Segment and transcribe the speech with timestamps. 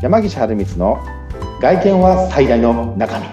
[0.00, 1.00] 山岸春光の
[1.60, 3.26] 外見は最大の中身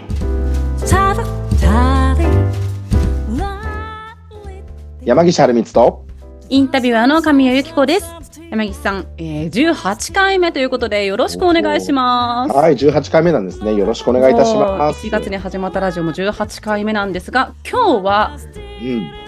[5.05, 6.05] 山岸春光と
[6.49, 8.05] インタビュアーの神谷由紀子です。
[8.49, 12.55] 山岸さん、えー、18回目ということでよろしくお願いします。
[12.55, 18.37] はい18回目なんですねよろしくお願いいたします1月に始まったラジオも18回目なんですが、今日は
[18.81, 19.24] うん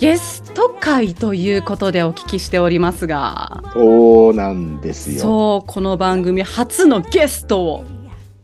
[0.00, 7.84] ゲスト会ということでお聞きしておりますが、そうなんですよそう、この番組初のゲストを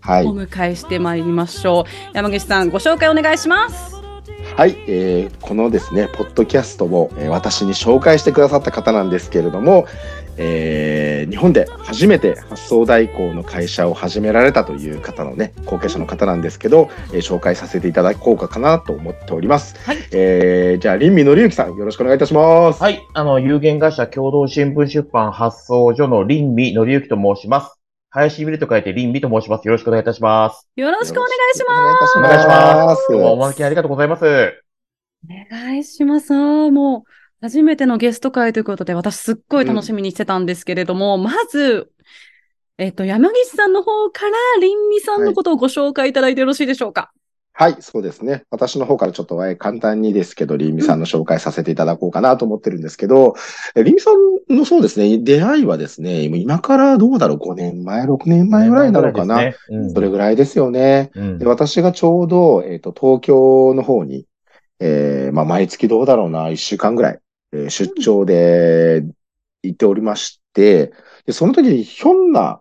[0.01, 2.15] はいお迎えしてまいりましょう。
[2.15, 3.96] 山岸さん、ご紹介お願いします。
[4.57, 9.85] はい、えーこのですね、ポッドキャストを、えー私に紹介してくださった方なんですけれども、
[10.39, 19.77] えー日本で初めて発送代行の会社を始められたという方のね、後継者の方なんですけど、えー紹介させていただこうかなと思っております。
[19.85, 22.83] はいえーじゃあ、林見紀之さん、よろしくお願いいたします。
[22.83, 23.03] はい。
[23.13, 27.79] あの、有限会社共同新聞出版発送所の林美則之と申します。
[28.17, 29.67] 林見ると書いて林美と申します。
[29.67, 30.67] よろしくお願いいたします。
[30.75, 32.19] よろしくお願いしおます。
[32.19, 33.07] 願いします。
[33.11, 34.25] 今日はお招きありがとうございます。
[34.25, 34.29] お
[35.53, 36.33] 願いします。
[36.33, 37.11] もう、
[37.43, 41.91] 初めてのゲスト会ということで、私すっごい楽しみにしてたんですけれども、まず、
[42.79, 47.01] えっ、と、山岸さんの方から、りんみさんのことをご紹介いただいてよろしいでしょうか？
[47.03, 47.26] はい、
[47.81, 48.45] そうですね。
[48.51, 53.35] 私の方からちょっとえー簡単にですけど、リンミさんの紹介させていただこうかなと思ってるんですけど、
[53.75, 59.41] えリンミさんのそうですね、出会いはですね、今からどうだろう、5年前、6年前ぐらいなのかな？
[59.41, 61.11] ですねそれぐらいですよね。
[61.15, 64.27] うんで、私がちょうど、えっ、と、東京の方に、
[64.79, 67.21] えーまあ、毎月どうだろうな、1週間ぐらい、
[67.53, 69.03] えー出張で
[69.63, 70.93] 行っておりまして、
[71.25, 72.61] で、その時にひょんな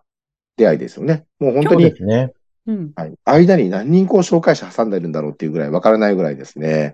[0.58, 1.26] 出会いですよね。
[1.40, 2.32] もう本当そうにですね。
[2.68, 2.92] うん。
[2.96, 3.14] はい。
[3.26, 6.94] 間に何人こう紹介者挟んでるんだろうっていうぐらいわからないぐらいですね。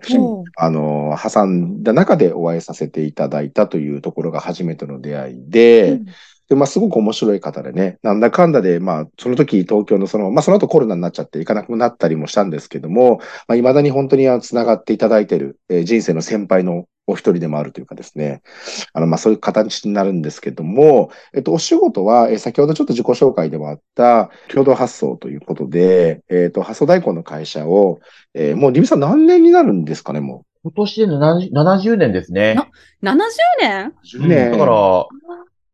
[0.56, 6.02] あの、挟んだ中でお会いさせていただいたというところが初めての出会いで、
[6.48, 18.42] で、まあ、すごく面白い方でね、なんだかんだで、まあ、その時東京のその、まあ、その後コロナになっちゃって行かなくなったりもしたんですけども、まあ、未だに本当にあの繋がっていただいている、えー人生の先輩のお一人でもあるというかですね、
[18.92, 28.00] あの、まあ、そういう形になるんですけども、えっと、お仕事は、えー先ほどちょっと自己紹介でもあった、共同発送ということで、えっと、発送代行の会社を、
[28.34, 32.54] えーもう、リミさん何年になるんですかね、も今年で70 70年ですね。
[32.54, 33.28] な70
[33.60, 33.94] 年う。
[34.06, 34.28] 10うん？
[34.28, 34.50] 年。
[34.52, 35.06] だから、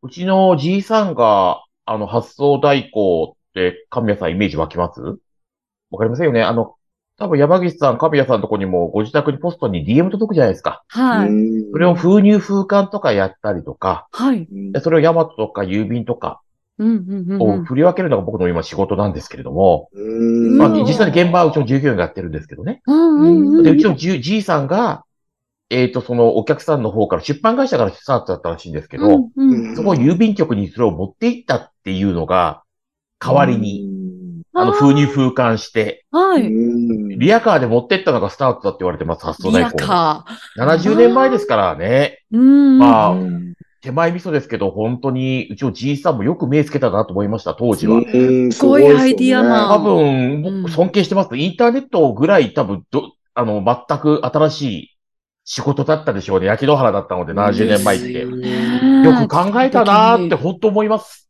[0.03, 5.01] うちのじいさんが、あの、発送代行って、神谷さんイメージ湧きます？
[5.03, 6.43] わかりませんよね。
[6.43, 6.75] あの、
[7.19, 10.85] 多分山岸さん、神谷さんのとこにも、ご自宅にポストに DM 届くじゃないですか。
[10.87, 11.29] はい。
[11.29, 14.49] うんそれを封入封刊とかやったりとか、はい。
[14.83, 16.41] それをヤマトとか郵便とか
[16.79, 17.43] うんうんうんうん。
[17.61, 22.83] を振り分けるのが僕の今仕事なんですけれども、うんまあうん実際に現場はうちの従業員がやってるんですけどね。
[22.87, 23.63] うんうんうん。
[23.63, 25.05] で、うちのじゅじいさんが、
[25.71, 32.63] えっ、と、そのお客さんの方から、出版会社からスタートだったらしいんですけど、うんうんそこを郵便局にそれを持っていったっていうのが、
[33.19, 33.98] 代わりに、
[34.61, 36.49] あの、あー封入封刊して、うはい。
[36.49, 39.77] んリアカーで持ってったのがスタートだって言われてます、発送リア代行。
[39.79, 40.25] カ
[40.59, 42.25] 70年前ですからね。
[42.33, 42.39] ー。
[42.39, 42.79] うん。
[42.79, 47.99] まあうん手前味噌ですけど、本当に、うちのじいさんもよく目つけたなと思いました、当時は。
[47.99, 51.37] うんすごいアイディアマン多分、尊敬してます。
[51.37, 54.99] インターネットぐらい多分、ど、あの、全く新しい
[55.45, 56.47] 仕事だったでしょうね。
[56.47, 58.13] 焼き野原だったので、70年前って。
[58.21, 61.28] よく考えたなーって本当思います。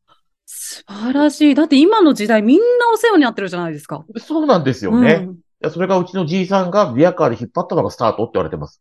[0.68, 1.54] 素晴らしい。
[1.54, 4.04] だって今の時代みんなお世話になってるじゃないですか。
[4.18, 5.24] そうなんですよね。
[5.26, 8.80] うんいやそれがうちのじいさんがリアカーで引っ張ったのがスタートって言われてます。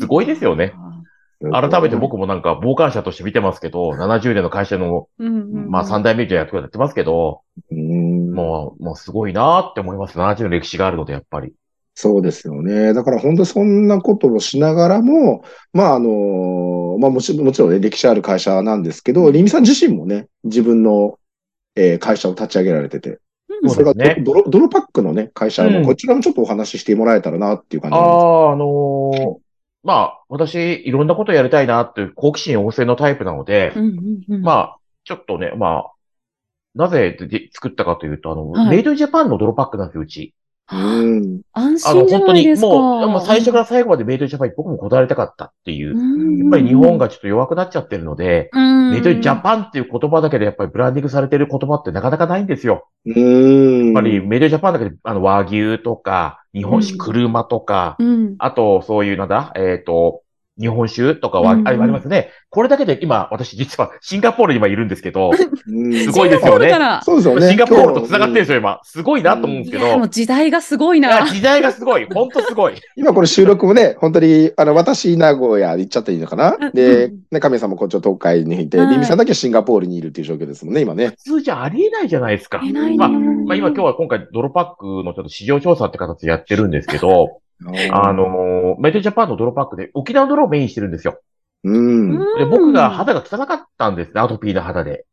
[0.00, 0.72] すごいですよね。
[1.52, 10.18] 改めて僕もなんか傍観者として見てますけど、70年の会社の、まあ3代目じゃやってますけど、うんもう、もうすごいなーって思います。
[10.18, 11.52] 70の歴史があるので、やっぱり。
[12.00, 12.94] そうですよね。
[12.94, 15.44] だから本当そんなことをしながらも、
[15.74, 21.18] まああの、まあもちもちろんね、歴史ある会社なんですけど、リミさん自身もね、自分の、
[21.76, 23.18] えー会社を立ち上げられてて、
[23.62, 23.70] うん。
[23.70, 25.84] それがドロドロパックのね、会社も、うん。
[25.84, 28.24] こちらもちょっとお話ししてもらえたらなっていう感じあなんです。
[28.24, 29.50] あ、あのー
[29.82, 30.56] まあ、私、
[30.86, 34.42] いろんなことやりたいなっていう好奇心旺盛のタイプなので、うんうんうん。
[34.42, 35.92] まあ、ちょっとね、まあ、
[36.74, 38.68] なぜで作ったかというと、あの、はい。
[38.68, 40.34] メイドインジャパンのドロパックなんですよ、うち。
[40.72, 41.40] うん。
[41.52, 42.68] 安あの、心じゃ本当に、ないですか。
[42.68, 45.96] もう、もう最初から最後までメイドインジャパンに僕もこだわりたかったっていう。
[46.38, 52.88] やっぱり日本が、がちょっと弱くなっちゃってるので、メメイドインジャパンっていう言葉だけでやっぱりブランディングされてる言葉ってなかなかないんですよ。
[53.06, 53.86] うん。
[53.86, 58.34] やっぱりメイドインジャパンだけで、あの、和牛とか、日本うん酒車とか、うん。
[58.38, 60.22] あと、そういう、なんだ、えっ、と、
[60.60, 62.30] 日本酒とかはあうんうんありますね。
[62.50, 67.48] これだけで今、私実は シンガポールに今いるんですけど、うんすごいですよねシンガポールからそうですよね。
[67.48, 68.54] シンガポールと繋がってるんですよ。
[68.56, 68.80] よ、今。
[68.84, 69.86] すごいなと思うんですけど。
[69.86, 71.26] いや、もう時代がすごいな。
[71.26, 72.06] 時代がすごい。
[72.12, 72.74] ほんとすごい。
[72.96, 76.56] 今これ収録もね、本当に、あの、私、名古屋行っちゃっていいのかな？
[76.60, 81.16] うんでうん、ね、神谷さんもこっちの東海にいて、はいリミさんだけシンガポールにいるっていう状況ですもんね、今ね普。
[81.16, 82.60] 通じゃありえないじゃないですか。
[82.64, 87.40] いないねまあ、まあ今今日は今回ドロパックのちょっと市場調査って形でやってるんですけど、
[87.92, 91.20] あのーメイドジャパンのドロパックで沖縄の泥をメインにしてるんですよ。
[91.62, 92.18] うん。
[92.38, 95.04] で、僕が肌が汚かったんですね、アトピーな肌で。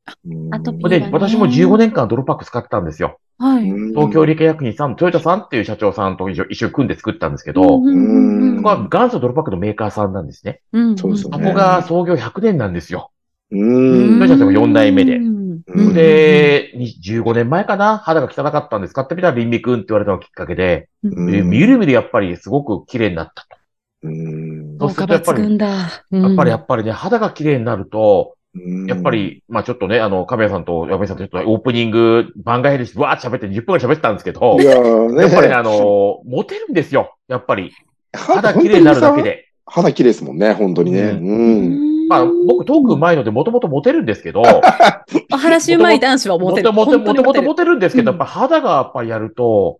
[0.51, 3.19] アトピーで、私も15年間ドロパック使ってたんですよ。
[3.37, 3.65] はい。
[3.65, 10.61] 東京理系薬品さん、トヨタさんっていう社長さんと一緒一緒に組んで作ったんですけど、うんこは元祖ドロパックのメーカーさんなんですね。
[10.71, 13.11] うんそうですよねそこが創業100年なんですよ。
[13.51, 14.19] うん。
[14.19, 17.97] トヨタさんが4代目でうんうんで、に15年前かな？
[17.97, 18.91] 肌が汚かったんです。
[18.91, 23.57] 使ってみたら倫理くんって言われたのがきっかけで、うんでみるみるやっぱりすごく綺麗になったと。
[24.03, 24.77] うん。
[24.79, 25.57] そうするとやっぱり。
[25.57, 37.15] やっぱり、やっっぱりね、肌が綺麗になると、うんやっぱ、り、まあちょっとね、あの、亀谷さんと山井さんとちょっとオープニング番外編でわーって喋って20分くらい喋ってたんですけどい、やーね、やっぱりね、あの、モテるんですよ。
[37.27, 37.71] やっぱり。
[38.13, 39.21] 肌肌綺麗になるだけ。
[39.21, 39.49] で。
[39.65, 41.01] 肌綺麗ですもんね、本当にね。
[41.01, 41.86] ううん。
[42.07, 44.41] まあ僕トーク上手いのでもともとモテるんですけど、
[45.33, 46.73] お話うまい男子はモテる。
[46.73, 49.77] もともと、モ本テるんですけど、うんやっぱ肌がやっぱりやると。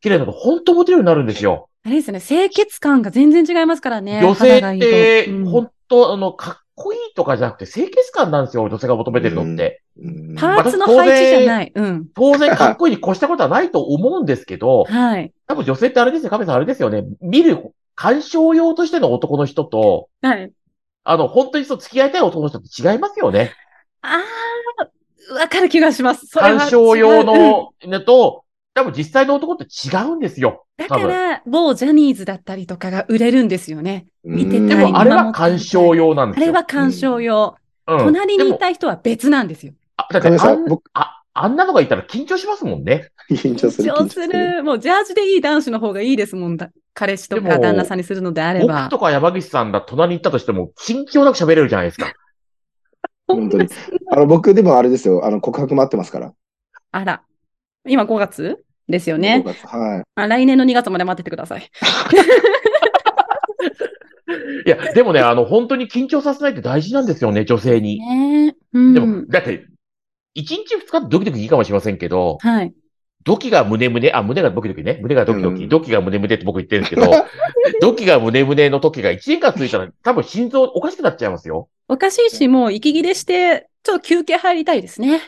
[0.00, 1.68] 綺麗だと本当モテるようになるんですよ。
[1.84, 4.20] あれですね、清潔感が全然違いますからね。
[4.22, 9.82] 女性って、うん本当あの、かっこいいとかじゃなくて清潔感なんですよ、女性が求めてるのって。
[10.00, 11.72] うんパーツの配置じゃない。
[11.74, 12.06] うん。
[12.14, 15.32] 当然かっこいいに越したことはないと思うんですけど、はい。
[15.46, 17.04] 多分女性ってあれですよ、亀さんあれですよね。
[17.20, 17.58] 見る、
[17.94, 20.50] 鑑賞用としての男の人と、はい。
[21.04, 23.52] あの、本当にそう付き合いたい男の人って違いますよね。
[24.02, 26.26] あー、わかる気がします。
[26.26, 27.24] それは違う鑑賞用。
[27.24, 28.44] の、のと、
[28.74, 30.66] 多分実際の男って違うんですよ。
[30.76, 30.88] だ。
[30.88, 34.06] から、某ジャニーズだったりとかが売れるんですよね。
[34.24, 36.44] 見てたいでもあれは鑑賞用なんですよ。
[36.44, 37.56] あれは鑑賞用。
[37.56, 39.72] うん隣にいた人は別なんですよ。
[39.96, 40.20] あだ
[40.94, 43.10] あ、あんなのがいたら緊張しますもんね。
[43.34, 43.90] 緊張する。
[43.90, 44.64] 緊張する。
[44.64, 46.70] もうジャージでいい男子の方がいいですもんだ。
[46.94, 48.88] 彼氏とか旦那さんにするのであれ僕ば。
[48.88, 52.12] とか山口さんが隣に行ったとしても、緊張なく喋れるじゃないですか。
[53.26, 53.68] 本当に。
[54.10, 55.24] あの、僕でもあれですよ。
[55.24, 56.32] あの、告白待ってますから。
[56.92, 57.22] あら。
[57.88, 59.48] 今5月ですよね5。
[59.54, 60.02] 月はい。
[60.14, 61.68] あ来年の2月まで待っててください。
[64.66, 67.98] いや、でもね、あの、本当に緊張させないって大事なんですよね、女性に。
[67.98, 68.54] ねえ。
[68.72, 68.94] うん。
[68.94, 69.66] でも、だって、
[70.36, 72.72] 1日2日ってドキドキいいかもしれませんけど、はい。
[73.24, 74.98] ドキが胸胸、あ、胸がドキドキね。
[75.02, 77.10] 胸がドキドキ、うんドキが胸胸って僕言ってるんですけど、
[77.80, 81.68] ドキが胸胸の時が1年間続いたら多分心臓おかしくなっちゃいますよ。
[81.88, 85.20] おかしいし、もう息切れして、ちょっと休憩入りたいですね。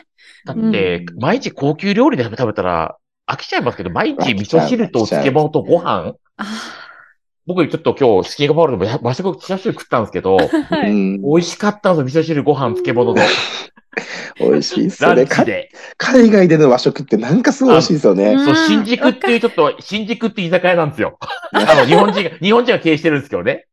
[0.45, 2.97] だって、うん毎日高級料理で食べたら
[3.27, 6.45] 飽きちゃいますけど、毎日味噌汁と漬物とご飯あ
[7.47, 10.45] 僕ちょっと今日スキンガポールの和食、チャーシュー食ったんですけど、あ。
[10.75, 10.91] はい。
[10.91, 12.21] うん美味しかったんですよ。
[12.21, 13.21] 味噌汁、ご飯、漬物の。
[14.39, 15.25] 美味しいっすラよね。
[15.97, 18.33] 海外での和食ってなんかすごい美味しいですよね。
[18.33, 21.17] うんそう、新宿っていうちょっと、新宿っていう居酒屋なんですよ。
[21.51, 23.65] あの、日本人が、日本人が経営してるんですけどね。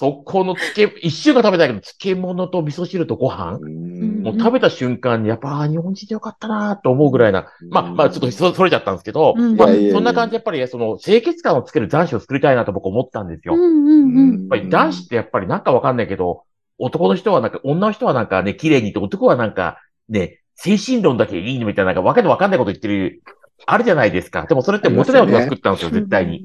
[0.00, 7.52] そこの漬け、一週間食べたけど、漬物と味噌汁とご飯うんもう食べた瞬間に、やっぱ、日本人でよかったなと思うぐらいな。
[7.68, 13.56] まあ、まあ、ちょっとそそれちゃったんですけど、うんまあそんな感じで、やっぱり、その、清潔感をつける男子を作りたいなと僕思ったんですよ。
[13.56, 14.48] うんやっ。
[14.48, 16.44] ぱり男子ってやっぱりなんかわかんないけど、
[16.80, 19.78] 男の人はなんか、女の人はなんかね、綺麗にって、男はなんか、
[20.08, 23.22] ね、精神論だけいいのみたいな、なんかわけのわかんないこと言ってる、
[23.66, 24.46] あるじゃないですか。
[24.46, 26.44] でもそれってモテない男が作ったんですよ、絶対に。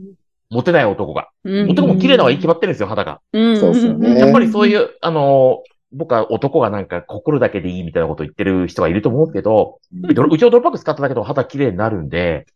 [0.50, 1.30] モテない男が。
[1.44, 1.70] うん。
[1.72, 3.22] 男も綺麗な方がいいに決まってるんですよ、肌が。
[3.34, 3.58] うん。
[3.58, 12.48] そうっすよねやっぱりそういう、あのー僕は男がなんか心だけでいいみたいなこと言ってる人がいると思うけど、うちのドロップバッグ使っただけでも肌綺麗になるんで、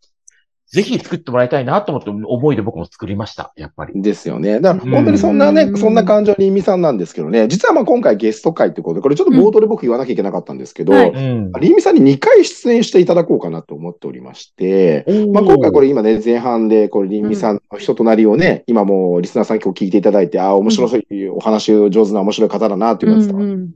[0.70, 4.00] ぜひ作ってもらいたいなと思って思いで僕も作りました、やっぱり。
[4.02, 4.60] ですよね。
[4.60, 10.94] だから本当にそんなね、うんそんな感情にみさんなんですけどね、実はまあ今回ゲスト会ってことで、これちょっと冒頭で僕言わなきゃいけなかったんですけど。
[10.94, 11.76] りん。
[11.76, 23.48] みさんに2回出演していただこうかなと思っておりまして、まあ、今回これ、れ今ね、前半で、これ、りんみさんの人となりをね、今もうリスナーさん今日聞いていただいて、ああ、面白い、お話上手な面白い方だなっていうのが伝わる。
[23.48, 23.70] うん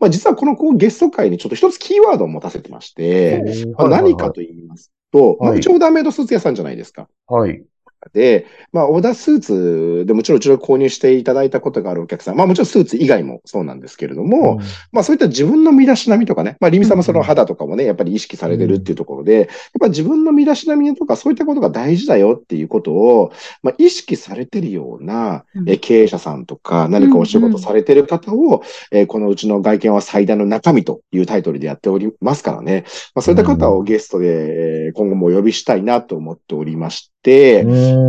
[0.00, 7.08] まあ、実はこのこうゲスト会にちょっと一つキーワードを持たせてまして、まあ、何かと言いますと、まあ、はいうちオーダーメイドスーツ屋さんじゃないですか。
[7.28, 7.64] はい。
[8.12, 14.60] で、まあ、オーダースーツでもちろんうちの購入していただいたことがあるお客さん、まあもちろんスーツ以外もそうなんですけれども、
[14.92, 19.46] まあそういった自分の身だしなみとかね、まあリミさんもその肌とかもね、やっぱり意識されてるっていうところで、やっ
[19.80, 23.32] ぱ自分の身だしなみとかそういったことが大事だよっていうことを、
[23.62, 32.84] まあ意識されてるようなうんえ経営者さんとか何かお仕事されてる方を、えーこのうちの外見は最大の中身というタイトルでやっておりますからね。
[33.14, 37.13] まあそういった方をゲストでえー今後もお呼びしたいなと思っておりまし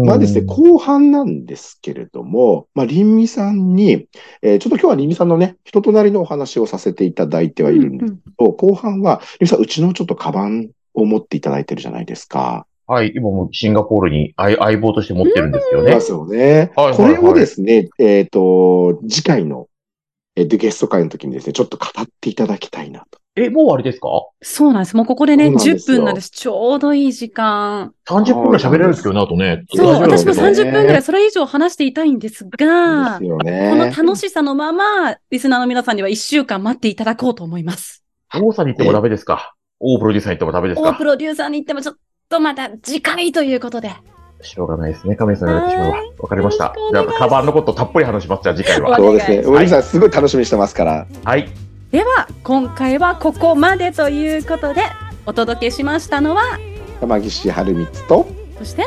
[0.04, 4.08] まあですね、後半なんですけれども、まあ、凛美さんに、
[4.42, 12.68] えーちょっと今日は凛美さんのね、人となりのお話をさせていただいてはいるんですけど、後半は、凛美さん、うちのちょっとカバンを持っていただいてるじゃないですか。
[12.88, 16.02] はい、今もシンガポールに相相棒として持ってるんですよねいま。
[16.02, 16.72] すよね。
[16.76, 19.68] はいはいはいこれをですね、えっ、と、次回の、
[20.36, 23.20] えーでゲスト会の時にですね、ちょっと語っていただきたいなと。
[23.38, 24.08] え、もうあれですか？
[24.42, 24.96] そうなんです。
[24.96, 26.30] もうここでね、10ですよ分なんです。
[26.30, 27.94] ちょうどいい時間。
[28.08, 29.66] ?30 分ぐらい喋れるんですけどね、あとね。
[29.76, 33.94] そう、私もですね30分ぐらいそれ以上話していたいんですが、ですよこのね。
[33.96, 38.06] 楽しさのまま、リスナーの皆さんには1週間待っていただこうと思います。
[38.42, 39.54] 王さんに行ってもダメですか？
[39.82, 40.90] 王プロデューサーに行ってもダメですか？
[40.92, 41.96] 大プロデューサーに行ってもちょっ
[42.30, 43.92] とまた次回ということで。
[44.42, 45.18] しょうがないですね。
[45.18, 45.98] 亀井さんがやってしまうわ。
[46.20, 46.74] わかりました。
[46.94, 48.44] じゃあ、カバンのことたっぷり話します。
[48.44, 48.92] じゃあ次回は。
[48.92, 49.44] わそうですね。
[49.46, 51.08] お願いさん、すごい楽しみにしてますから。
[51.24, 51.50] はい。
[51.92, 54.82] では、今回はここまでということで、
[55.26, 56.60] お届けしましたのは、
[57.00, 58.28] 山岸春光と、
[58.58, 58.84] そして、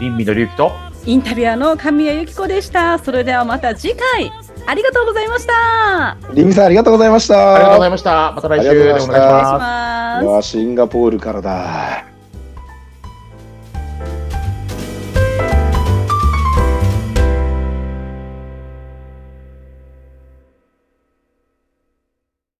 [0.00, 0.72] リンミの隆起と、
[1.06, 2.98] インタビュアーの神谷由紀子でした。
[2.98, 4.32] それではまた次回、
[4.66, 6.16] ありがとうございました。
[6.34, 7.54] りみさんありがとうございました。
[7.54, 8.32] ありがとうございました。
[8.32, 10.26] また来週でお願いしありがとうございましたます。
[10.26, 10.58] お願いしますい。
[10.58, 12.17] やシンガポールからだ。